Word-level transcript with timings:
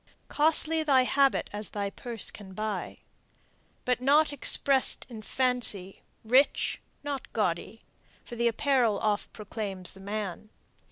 Costly 0.29 0.81
thy 0.81 1.03
habit 1.03 1.47
as 1.53 1.69
thy 1.69 1.91
purse 1.91 2.31
can 2.31 2.55
buy. 2.55 2.97
But 3.85 4.01
not 4.01 4.33
express'd 4.33 5.05
in 5.09 5.21
fancy; 5.21 6.01
rich, 6.25 6.81
not 7.03 7.31
gaudy; 7.33 7.83
For 8.23 8.35
the 8.35 8.47
apparel 8.47 8.97
oft 8.97 9.31
proclaims 9.31 9.91
the 9.91 9.99
man. 9.99 10.49